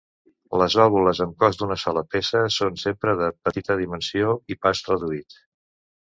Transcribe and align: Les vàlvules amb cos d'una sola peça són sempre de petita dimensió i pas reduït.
Les 0.59 0.75
vàlvules 0.77 1.19
amb 1.25 1.33
cos 1.41 1.59
d'una 1.59 1.75
sola 1.81 2.01
peça 2.15 2.41
són 2.55 2.79
sempre 2.83 3.13
de 3.19 3.27
petita 3.49 3.75
dimensió 3.83 4.31
i 4.55 4.57
pas 4.67 4.81
reduït. 4.89 5.37